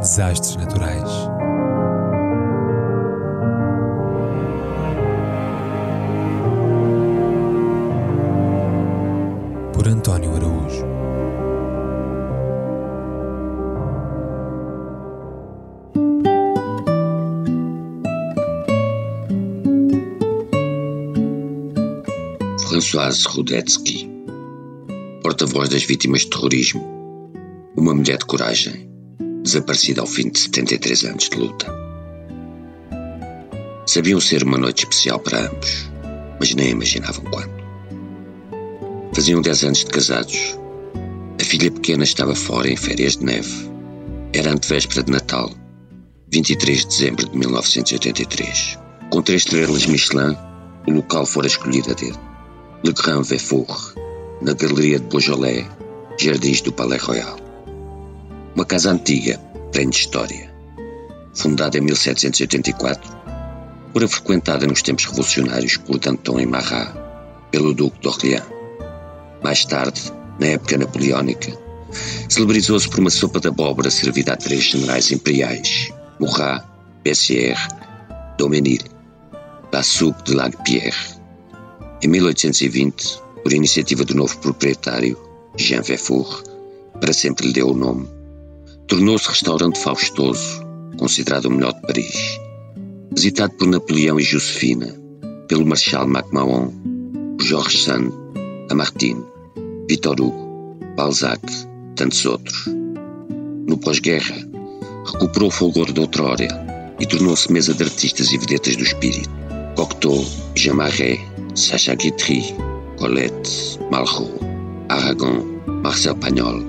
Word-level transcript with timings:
Desastres 0.00 0.54
naturais. 0.54 1.02
Por 9.74 9.88
António 9.88 10.36
Araújo. 10.36 10.86
Françoise 22.68 23.26
Rudetsky, 23.26 24.08
porta-voz 25.24 25.68
das 25.68 25.82
vítimas 25.82 26.20
de 26.20 26.30
terrorismo, 26.30 26.84
uma 27.76 27.92
mulher 27.92 28.18
de 28.18 28.26
coragem, 28.26 28.87
desaparecida 29.48 30.02
ao 30.02 30.06
fim 30.06 30.28
de 30.28 30.38
73 30.40 31.04
anos 31.04 31.28
de 31.28 31.36
luta. 31.38 31.66
Sabiam 33.86 34.20
ser 34.20 34.42
uma 34.44 34.58
noite 34.58 34.80
especial 34.80 35.18
para 35.18 35.46
ambos, 35.46 35.90
mas 36.38 36.54
nem 36.54 36.70
imaginavam 36.70 37.24
quando. 37.24 37.58
Faziam 39.14 39.40
10 39.40 39.64
anos 39.64 39.78
de 39.78 39.86
casados. 39.86 40.58
A 41.40 41.44
filha 41.44 41.70
pequena 41.70 42.04
estava 42.04 42.34
fora 42.34 42.70
em 42.70 42.76
férias 42.76 43.16
de 43.16 43.24
neve. 43.24 43.70
Era 44.34 44.52
antevéspera 44.52 45.02
de 45.02 45.12
Natal, 45.12 45.50
23 46.30 46.80
de 46.80 46.86
dezembro 46.86 47.28
de 47.30 47.38
1983. 47.38 48.78
Com 49.10 49.22
três 49.22 49.42
estrelas 49.42 49.86
Michelin, 49.86 50.36
o 50.86 50.92
local 50.92 51.24
fora 51.24 51.46
escolhido 51.46 51.90
a 51.90 51.94
dedo. 51.94 52.18
Le 52.84 52.92
Grand 52.92 53.22
Vefour, 53.22 53.94
na 54.42 54.52
Galeria 54.52 55.00
de 55.00 55.06
Beaujolais, 55.06 55.66
Jardins 56.18 56.60
do 56.60 56.70
Palais 56.70 57.02
Royal. 57.02 57.47
Uma 58.58 58.64
casa 58.64 58.90
antiga, 58.90 59.38
tem 59.70 59.88
de 59.88 59.98
história. 59.98 60.52
Fundada 61.32 61.78
em 61.78 61.80
1784, 61.80 63.08
fora 63.92 64.08
frequentada 64.08 64.66
nos 64.66 64.82
tempos 64.82 65.04
revolucionários 65.04 65.76
por 65.76 66.00
Danton 66.00 66.40
e 66.40 66.44
Marat, 66.44 66.92
pelo 67.52 67.72
Duque 67.72 68.00
d'Orléans. 68.00 68.42
Mais 69.44 69.64
tarde, 69.64 70.12
na 70.40 70.46
época 70.46 70.76
napoleónica, 70.76 71.56
celebrizou-se 72.28 72.88
por 72.88 72.98
uma 72.98 73.10
sopa 73.10 73.38
de 73.38 73.46
abóbora 73.46 73.90
servida 73.90 74.32
a 74.32 74.36
três 74.36 74.64
generais 74.64 75.12
imperiais, 75.12 75.92
Murat, 76.18 76.64
Bessières, 77.04 77.68
Domenil, 78.38 78.82
La 79.72 79.84
Soupe 79.84 80.24
de 80.24 80.34
Langpierre. 80.34 80.98
Em 82.02 82.08
1820, 82.08 83.22
por 83.40 83.52
iniciativa 83.52 84.04
do 84.04 84.16
novo 84.16 84.36
proprietário, 84.38 85.16
Jean 85.56 85.82
Vefour, 85.82 86.42
para 87.00 87.12
sempre 87.12 87.46
lhe 87.46 87.52
deu 87.52 87.68
o 87.68 87.76
nome, 87.76 88.17
tornou-se 88.88 89.28
restaurante 89.28 89.78
faustoso, 89.78 90.64
considerado 90.98 91.44
o 91.44 91.50
melhor 91.50 91.74
de 91.74 91.82
Paris. 91.82 92.40
Visitado 93.14 93.52
por 93.54 93.68
Napoleão 93.68 94.18
e 94.18 94.22
Josefina, 94.22 94.96
pelo 95.46 95.66
Marshal 95.66 96.08
MacMahon, 96.08 96.72
Georges 97.40 97.82
Sand, 97.82 98.10
Lamartine, 98.70 99.22
Victor 99.90 100.18
Hugo, 100.18 100.78
Balzac, 100.96 101.40
tantos 101.96 102.24
outros. 102.24 102.66
No 103.66 103.76
pós-guerra, 103.76 104.36
recuperou 105.12 105.48
o 105.48 105.52
fulgor 105.52 105.92
de 105.92 106.00
outrora 106.00 106.48
e 106.98 107.06
tornou-se 107.06 107.52
mesa 107.52 107.74
de 107.74 107.84
artistas 107.84 108.32
e 108.32 108.38
vedetas 108.38 108.74
do 108.74 108.84
espírito. 108.84 109.28
Cocteau, 109.76 110.24
Jean 110.54 110.74
Marais, 110.74 111.20
Sacha 111.54 111.94
Guitry, 111.94 112.42
Colette, 112.96 113.78
Malraux, 113.90 114.32
Aragon, 114.88 115.44
Marcel 115.82 116.16
Pagnol, 116.16 116.62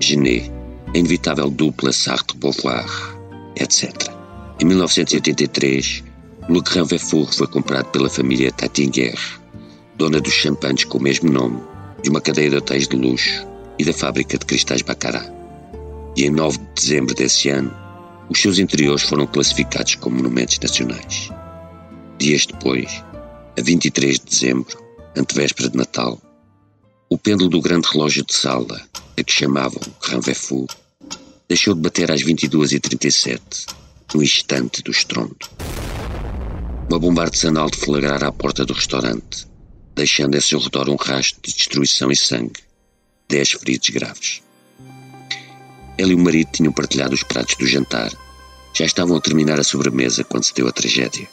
Genet, 0.00 0.50
a 0.92 0.98
inevitável 0.98 1.48
dupla 1.50 1.92
Sartre-Beauvoir, 1.92 2.88
etc. 3.56 3.92
Em 4.60 4.64
1983, 4.64 6.02
Le 6.48 6.60
Grand 6.62 6.84
Vefour 6.84 7.32
foi 7.32 7.46
comprado 7.46 7.86
pela 7.92 8.10
família 8.10 8.50
Tattinger, 8.50 9.16
dona 9.96 10.20
dos 10.20 10.32
champanhes 10.32 10.84
com 10.84 10.98
o 10.98 11.02
mesmo 11.02 11.30
nome, 11.30 11.60
de 12.02 12.10
uma 12.10 12.20
cadeia 12.20 12.50
de 12.50 12.56
hotéis 12.56 12.88
de 12.88 12.96
luxo 12.96 13.46
e 13.78 13.84
da 13.84 13.92
fábrica 13.92 14.36
de 14.36 14.44
cristais 14.44 14.82
Baccarat. 14.82 15.30
E 16.16 16.24
em 16.24 16.30
9 16.30 16.58
de 16.58 16.64
dezembro 16.74 17.14
desse 17.14 17.48
ano, 17.50 17.72
os 18.28 18.40
seus 18.40 18.58
interiores 18.58 19.02
foram 19.02 19.26
classificados 19.26 19.94
como 19.94 20.16
monumentos 20.16 20.58
nacionais. 20.58 21.30
Dias 22.18 22.46
depois, 22.46 23.04
a 23.56 23.62
23 23.62 24.18
de 24.18 24.26
dezembro, 24.26 24.76
antevéspera 25.16 25.68
de 25.68 25.76
Natal, 25.76 26.20
o 27.08 27.16
pêndulo 27.16 27.48
do 27.48 27.60
grande 27.60 27.88
relógio 27.92 28.24
de 28.24 28.34
sala, 28.34 28.80
a 29.18 29.22
que 29.22 29.32
chamavam 29.32 29.80
Grand 30.00 30.20
Vefour, 30.20 30.66
deixou 31.50 31.74
de 31.74 31.80
bater 31.80 32.12
às 32.12 32.22
22h37, 32.22 33.66
no 34.14 34.22
instante 34.22 34.84
do 34.84 34.92
estrondo. 34.92 35.36
Uma 36.88 36.96
bomba 36.96 37.22
artesanal 37.22 37.68
deflagrara 37.68 38.28
à 38.28 38.32
porta 38.32 38.64
do 38.64 38.72
restaurante, 38.72 39.48
deixando 39.92 40.36
a 40.36 40.40
seu 40.40 40.60
redor 40.60 40.88
um 40.88 40.94
rastro 40.94 41.40
de 41.42 41.52
destruição 41.52 42.08
e 42.08 42.14
sangue. 42.14 42.60
Dez 43.28 43.50
feridos 43.50 43.90
graves. 43.90 44.42
Ela 45.98 46.12
e 46.12 46.14
o 46.14 46.18
marido 46.20 46.52
tinham 46.52 46.72
partilhado 46.72 47.14
os 47.14 47.24
pratos 47.24 47.56
do 47.56 47.66
jantar. 47.66 48.12
Já 48.72 48.84
estavam 48.84 49.16
a 49.16 49.20
terminar 49.20 49.58
a 49.58 49.64
sobremesa 49.64 50.22
quando 50.22 50.44
se 50.44 50.54
deu 50.54 50.68
a 50.68 50.72
tragédia. 50.72 51.28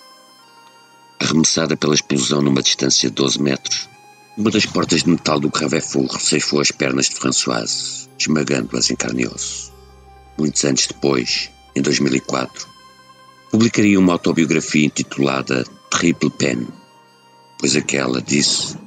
Arremessada 1.19 1.77
pela 1.77 1.93
explosão 1.93 2.41
numa 2.41 2.63
distância 2.63 3.07
de 3.07 3.15
12 3.15 3.39
metros, 3.39 3.87
uma 4.35 4.49
das 4.49 4.65
portas 4.65 5.03
de 5.03 5.11
metal 5.11 5.39
do 5.39 5.51
Gravefour 5.51 6.19
ceifou 6.19 6.59
as 6.59 6.71
pernas 6.71 7.07
de 7.07 7.15
Françoise, 7.17 8.09
esmagando-as 8.17 8.89
em 8.89 8.95
carne 8.95 9.21
e 9.21 9.27
osso. 9.27 9.76
Muitos 10.37 10.63
anos 10.65 10.85
depois, 10.85 11.49
em 11.75 11.81
2004, 11.81 12.67
publicaria 13.49 13.99
uma 13.99 14.13
autobiografia 14.13 14.85
intitulada 14.85 15.65
Triple 15.89 16.29
Pen, 16.29 16.67
pois 17.59 17.75
aquela, 17.75 18.21
disse, 18.21 18.77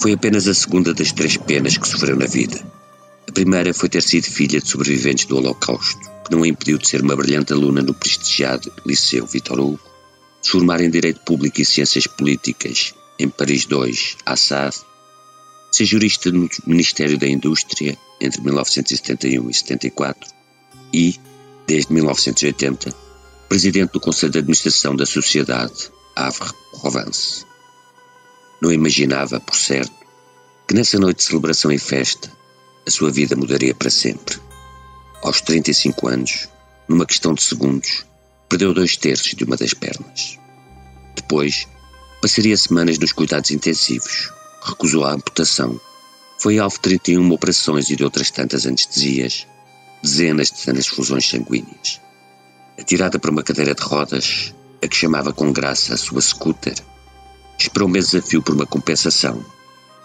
foi 0.00 0.12
apenas 0.12 0.48
a 0.48 0.54
segunda 0.54 0.94
das 0.94 1.12
três 1.12 1.36
penas 1.36 1.76
que 1.76 1.86
sofreu 1.86 2.16
na 2.16 2.24
vida. 2.24 2.66
A 3.28 3.32
primeira 3.32 3.74
foi 3.74 3.90
ter 3.90 4.02
sido 4.02 4.24
filha 4.24 4.60
de 4.60 4.68
sobreviventes 4.68 5.26
do 5.26 5.36
Holocausto, 5.36 6.00
que 6.24 6.34
não 6.34 6.42
a 6.42 6.48
impediu 6.48 6.78
de 6.78 6.88
ser 6.88 7.02
uma 7.02 7.16
brilhante 7.16 7.52
aluna 7.52 7.82
no 7.82 7.92
prestigiado 7.92 8.72
Liceu 8.86 9.26
Vitor 9.26 9.60
Hugo, 9.60 9.80
de 10.42 10.50
formar 10.50 10.80
em 10.80 10.90
Direito 10.90 11.20
Público 11.20 11.60
e 11.60 11.66
Ciências 11.66 12.06
Políticas 12.06 12.94
em 13.18 13.28
Paris 13.28 13.66
II, 13.70 13.94
Assad, 14.24 14.74
ser 15.70 15.84
jurista 15.84 16.30
no 16.30 16.48
Ministério 16.66 17.18
da 17.18 17.26
Indústria 17.26 17.98
entre 18.20 18.40
1971 18.40 19.50
e 19.50 19.54
74 19.54 20.43
e, 20.94 21.20
desde 21.66 21.92
1980, 21.92 22.94
presidente 23.48 23.90
do 23.90 24.00
Conselho 24.00 24.30
de 24.30 24.38
Administração 24.38 24.94
da 24.94 25.04
Sociedade 25.04 25.90
Havre-Provence. 26.14 27.44
Não 28.62 28.70
imaginava, 28.70 29.40
por 29.40 29.56
certo, 29.56 29.92
que 30.68 30.74
nessa 30.74 30.96
noite 31.00 31.18
de 31.18 31.24
celebração 31.24 31.72
e 31.72 31.78
festa 31.78 32.30
a 32.86 32.90
sua 32.90 33.10
vida 33.10 33.34
mudaria 33.34 33.74
para 33.74 33.90
sempre. 33.90 34.38
Aos 35.20 35.40
35 35.40 36.06
anos, 36.06 36.48
numa 36.86 37.06
questão 37.06 37.34
de 37.34 37.42
segundos, 37.42 38.06
perdeu 38.48 38.72
dois 38.72 38.96
terços 38.96 39.34
de 39.34 39.42
uma 39.42 39.56
das 39.56 39.74
pernas. 39.74 40.38
Depois, 41.16 41.66
passaria 42.22 42.56
semanas 42.56 42.98
nos 42.98 43.10
cuidados 43.10 43.50
intensivos, 43.50 44.30
recusou 44.62 45.04
a 45.04 45.12
amputação, 45.12 45.80
foi 46.38 46.58
alvo 46.58 46.76
de 46.76 46.82
31 46.82 47.32
operações 47.32 47.90
e 47.90 47.96
de 47.96 48.04
outras 48.04 48.30
tantas 48.30 48.64
anestesias, 48.64 49.46
dezenas 50.04 50.50
de 50.50 50.62
transfusões 50.62 51.26
sanguíneas. 51.26 51.98
Atirada 52.78 53.18
para 53.18 53.30
uma 53.30 53.42
cadeira 53.42 53.74
de 53.74 53.82
rodas, 53.82 54.54
a 54.82 54.86
que 54.86 54.94
chamava 54.94 55.32
com 55.32 55.50
graça 55.50 55.94
a 55.94 55.96
sua 55.96 56.20
scooter, 56.20 56.74
esperou 57.58 57.88
meses 57.88 58.14
a 58.14 58.20
fio 58.20 58.42
por 58.42 58.54
uma 58.54 58.66
compensação, 58.66 59.42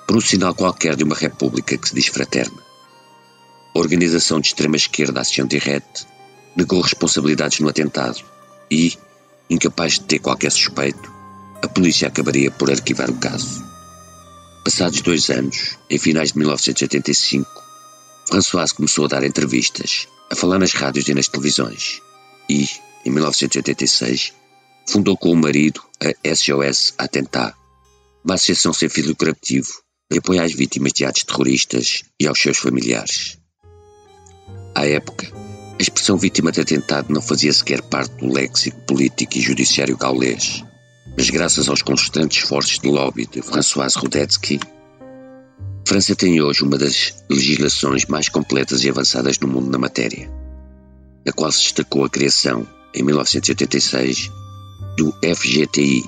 por 0.07 0.15
um 0.15 0.21
sinal 0.21 0.55
qualquer 0.55 0.95
de 0.95 1.03
uma 1.03 1.15
república 1.15 1.77
que 1.77 1.89
se 1.89 1.93
diz 1.93 2.07
fraterna. 2.07 2.57
A 3.75 3.79
organização 3.79 4.39
de 4.39 4.47
extrema-esquerda 4.47 5.19
Ação 5.19 5.45
Direct 5.45 6.07
negou 6.55 6.79
responsabilidades 6.79 7.59
no 7.59 7.67
atentado 7.67 8.23
e, 8.71 8.97
incapaz 9.49 9.93
de 9.93 10.01
ter 10.01 10.19
qualquer 10.19 10.51
suspeito, 10.51 11.11
a 11.61 11.67
polícia 11.67 12.07
acabaria 12.07 12.49
por 12.49 12.71
arquivar 12.71 13.09
o 13.09 13.17
caso. 13.17 13.65
Passados 14.63 15.01
dois 15.01 15.29
anos, 15.29 15.77
em 15.89 15.97
finais 15.97 16.31
de 16.31 16.37
1985, 16.37 17.68
Françoise 18.29 18.75
começou 18.75 19.05
a 19.05 19.07
dar 19.07 19.23
entrevistas, 19.23 20.07
a 20.29 20.35
falar 20.35 20.59
nas 20.59 20.71
rádios 20.71 21.09
e 21.09 21.15
nas 21.15 21.27
televisões. 21.27 21.99
E, 22.47 22.69
em 23.03 23.09
1986, 23.09 24.33
fundou 24.87 25.17
com 25.17 25.31
o 25.31 25.35
marido 25.35 25.81
a 25.99 26.35
SOS 26.35 26.93
Attentat, 26.95 27.55
uma 28.23 28.35
associação 28.35 28.71
sem 28.71 28.87
fim 28.87 29.01
lucrativo 29.01 29.71
de 30.11 30.19
apoio 30.19 30.43
às 30.43 30.53
vítimas 30.53 30.93
de 30.93 31.05
atos 31.05 31.23
terroristas 31.23 32.03
e 32.19 32.27
aos 32.27 32.39
seus 32.39 32.59
familiares. 32.59 33.39
À 34.75 34.85
época, 34.85 35.27
a 35.79 35.81
expressão 35.81 36.15
vítima 36.15 36.51
de 36.51 36.61
atentado 36.61 37.11
não 37.11 37.23
fazia 37.23 37.51
sequer 37.51 37.81
parte 37.81 38.13
do 38.17 38.31
léxico 38.31 38.79
político 38.81 39.39
e 39.39 39.41
judiciário 39.41 39.97
gaulês, 39.97 40.63
mas 41.17 41.31
graças 41.31 41.67
aos 41.67 41.81
constantes 41.81 42.43
esforços 42.43 42.77
de 42.77 42.89
lobby 42.89 43.25
de 43.25 43.41
François 43.41 43.95
Rudetsky, 43.95 44.59
França 45.89 46.15
tem 46.15 46.39
hoje 46.39 46.61
uma 46.61 46.77
das 46.77 47.15
legislações 47.27 48.05
mais 48.05 48.29
completas 48.29 48.83
e 48.83 48.89
avançadas 48.89 49.39
no 49.39 49.47
mundo 49.47 49.71
na 49.71 49.79
matéria, 49.79 50.29
na 51.25 51.33
qual 51.33 51.51
se 51.51 51.63
destacou 51.63 52.05
a 52.05 52.09
criação, 52.09 52.67
em 52.93 53.01
1986, 53.01 54.31
do 54.95 55.11
FGTI, 55.35 56.07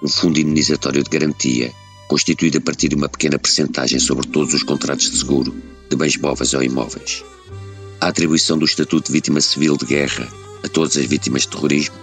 um 0.00 0.08
fundo 0.08 0.38
indenizatório 0.38 1.02
de 1.02 1.10
garantia 1.10 1.74
constituído 2.06 2.58
a 2.58 2.60
partir 2.60 2.86
de 2.86 2.94
uma 2.94 3.08
pequena 3.08 3.36
percentagem 3.36 3.98
sobre 3.98 4.28
todos 4.28 4.54
os 4.54 4.62
contratos 4.62 5.10
de 5.10 5.18
seguro 5.18 5.52
de 5.90 5.96
bens 5.96 6.16
móveis 6.16 6.54
ou 6.54 6.62
imóveis. 6.62 7.24
A 8.00 8.06
atribuição 8.06 8.56
do 8.56 8.64
Estatuto 8.64 9.06
de 9.06 9.12
Vítima 9.12 9.40
Civil 9.40 9.76
de 9.76 9.86
Guerra 9.86 10.28
a 10.62 10.68
todas 10.68 10.96
as 10.96 11.04
vítimas 11.04 11.42
de 11.42 11.48
terrorismo, 11.48 11.96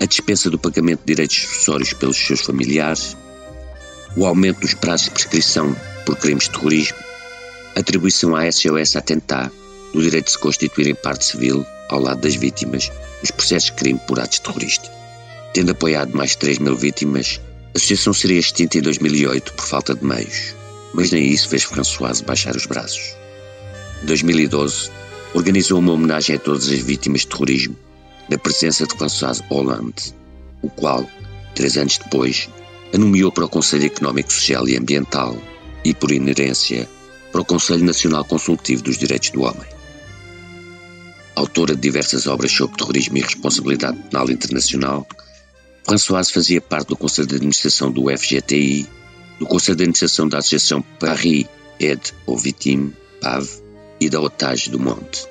a 0.00 0.06
dispensa 0.06 0.50
do 0.50 0.58
pagamento 0.58 1.02
de 1.02 1.06
direitos 1.06 1.36
sucessórios 1.36 1.92
pelos 1.92 2.16
seus 2.16 2.40
familiares, 2.40 3.16
o 4.16 4.26
aumento 4.26 4.58
dos 4.58 4.74
prazos 4.74 5.04
de 5.04 5.12
prescrição 5.12 5.72
por 6.04 6.16
crimes 6.16 6.44
de 6.44 6.50
terrorismo, 6.50 6.98
atribuição 7.74 8.34
à 8.36 8.50
SOS 8.50 8.96
Attentat 8.96 9.50
do 9.92 10.02
direito 10.02 10.26
de 10.26 10.32
se 10.32 10.38
constituir 10.38 10.88
em 10.88 10.94
parte 10.94 11.24
civil, 11.24 11.64
ao 11.88 12.00
lado 12.00 12.20
das 12.20 12.34
vítimas, 12.34 12.90
nos 13.20 13.30
processos 13.30 13.70
de 13.70 13.76
crime 13.76 14.00
por 14.06 14.18
atos 14.18 14.38
terroristas. 14.38 14.90
Tendo 15.52 15.72
apoiado 15.72 16.16
mais 16.16 16.30
de 16.30 16.38
3 16.38 16.58
mil 16.58 16.74
vítimas, 16.74 17.40
a 17.74 17.78
associação 17.78 18.14
seria 18.14 18.38
extinta 18.38 18.78
em 18.78 18.82
2008 18.82 19.52
por 19.52 19.66
falta 19.66 19.94
de 19.94 20.04
meios, 20.04 20.54
mas 20.94 21.10
nem 21.10 21.26
isso 21.26 21.48
fez 21.48 21.62
Françoise 21.62 22.24
baixar 22.24 22.56
os 22.56 22.66
braços. 22.66 23.14
Em 24.02 24.06
2012, 24.06 24.90
organizou 25.34 25.78
uma 25.78 25.92
homenagem 25.92 26.36
a 26.36 26.38
todas 26.38 26.68
as 26.68 26.78
vítimas 26.78 27.22
de 27.22 27.28
terrorismo, 27.28 27.76
na 28.28 28.38
presença 28.38 28.86
de 28.86 28.96
François 28.96 29.42
Hollande, 29.50 30.14
o 30.62 30.70
qual, 30.70 31.08
três 31.54 31.76
anos 31.76 31.98
depois, 31.98 32.48
a 32.94 32.98
nomeou 32.98 33.30
para 33.30 33.44
o 33.44 33.48
Conselho 33.48 33.86
Económico, 33.86 34.32
Social 34.32 34.68
e 34.68 34.76
Ambiental 34.76 35.36
e, 35.84 35.94
por 35.94 36.12
inerência, 36.12 36.88
para 37.30 37.40
o 37.40 37.44
Conselho 37.44 37.84
Nacional 37.84 38.24
Consultivo 38.24 38.82
dos 38.82 38.98
Direitos 38.98 39.30
do 39.30 39.42
Homem. 39.42 39.68
Autora 41.34 41.74
de 41.74 41.80
diversas 41.80 42.26
obras 42.26 42.52
sobre 42.52 42.76
terrorismo 42.76 43.16
e 43.16 43.22
responsabilidade 43.22 43.98
penal 44.10 44.30
internacional, 44.30 45.06
Françoise 45.84 46.32
fazia 46.32 46.60
parte 46.60 46.88
do 46.88 46.96
Conselho 46.96 47.28
de 47.28 47.36
Administração 47.36 47.90
do 47.90 48.04
FGTI, 48.16 48.86
do 49.38 49.46
Conselho 49.46 49.76
de 49.76 49.82
Administração 49.84 50.28
da 50.28 50.38
Associação 50.38 50.82
Paris 51.00 51.46
Aide 51.80 52.14
aux 52.26 52.42
Victimes, 52.42 52.92
PAV, 53.20 53.48
e 54.00 54.08
da 54.08 54.20
Otage 54.20 54.70
do 54.70 54.78
Monte. 54.78 55.26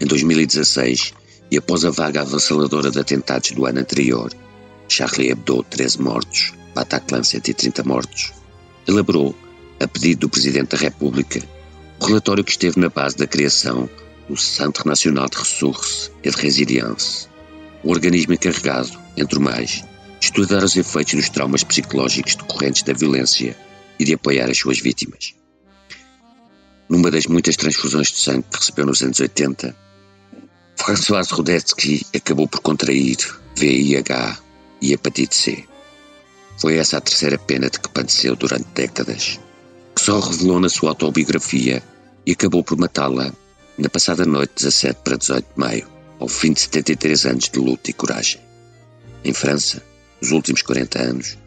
Em 0.00 0.06
2016, 0.06 1.12
e 1.50 1.58
após 1.58 1.84
a 1.84 1.90
vaga 1.90 2.22
avassaladora 2.22 2.90
de 2.90 2.98
atentados 2.98 3.52
do 3.52 3.66
ano 3.66 3.80
anterior, 3.80 4.32
Charlie 4.88 5.30
Hebdo, 5.30 5.62
13 5.62 6.02
mortos, 6.02 6.52
Bataclan, 6.74 7.22
130 7.22 7.82
mortos, 7.84 8.32
elaborou, 8.86 9.34
a 9.84 9.88
pedido 9.88 10.20
do 10.20 10.28
Presidente 10.30 10.70
da 10.70 10.78
República, 10.78 11.42
o 12.00 12.06
relatório 12.06 12.42
que 12.42 12.50
esteve 12.50 12.80
na 12.80 12.88
base 12.88 13.16
da 13.16 13.26
criação 13.26 13.88
do 14.28 14.36
Centre 14.36 14.86
Nacional 14.86 15.28
de 15.28 15.36
Ressources 15.36 16.10
e 16.22 16.30
de 16.30 16.36
Resilience, 16.36 17.28
o 17.82 17.90
organismo 17.90 18.32
encarregado, 18.32 18.98
entre 19.14 19.38
mais, 19.38 19.84
de 20.18 20.24
estudar 20.24 20.64
os 20.64 20.74
efeitos 20.76 21.14
dos 21.14 21.28
traumas 21.28 21.62
psicológicos 21.62 22.34
decorrentes 22.34 22.82
da 22.82 22.94
violência 22.94 23.54
e 23.98 24.04
de 24.04 24.14
apoiar 24.14 24.50
as 24.50 24.56
suas 24.58 24.80
vítimas. 24.80 25.34
Numa 26.88 27.10
das 27.10 27.26
muitas 27.26 27.56
transfusões 27.56 28.08
de 28.10 28.18
sangue 28.18 28.44
que 28.50 28.56
recebeu 28.56 28.86
nos 28.86 29.02
anos 29.02 29.20
80, 29.20 29.76
François 30.76 31.30
Rudetsky 31.30 32.06
acabou 32.14 32.48
por 32.48 32.60
contrair 32.60 33.18
VIH 33.54 34.38
e 34.80 34.92
hepatite 34.94 35.36
C. 35.36 35.64
Foi 36.58 36.76
essa 36.76 36.96
a 36.96 37.00
terceira 37.02 37.36
pena 37.36 37.68
de 37.68 37.80
que 37.80 37.88
padeceu 37.90 38.34
durante 38.34 38.68
décadas, 38.74 39.40
só 40.04 40.20
revelou 40.20 40.60
na 40.60 40.68
sua 40.68 40.90
autobiografia 40.90 41.82
e 42.26 42.32
acabou 42.32 42.62
por 42.62 42.76
matá-la 42.76 43.32
na 43.78 43.88
passada 43.88 44.26
noite 44.26 44.52
17 44.56 45.00
para 45.02 45.16
18 45.16 45.46
de 45.54 45.58
maio 45.58 45.88
ao 46.20 46.28
fim 46.28 46.52
de 46.52 46.60
73 46.60 47.24
anos 47.24 47.48
de 47.48 47.58
luta 47.58 47.88
e 47.88 47.94
coragem. 47.94 48.38
Em 49.24 49.32
França, 49.32 49.82
nos 50.20 50.30
últimos 50.30 50.60
40 50.60 51.00
anos, 51.00 51.38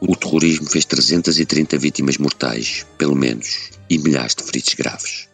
o 0.00 0.16
terrorismo 0.16 0.66
fez 0.66 0.86
330 0.86 1.76
vítimas 1.76 2.16
mortais, 2.16 2.86
pelo 2.96 3.14
menos, 3.14 3.68
e 3.90 3.98
milhares 3.98 4.34
de 4.34 4.44
feridos 4.44 4.72
graves. 4.72 5.28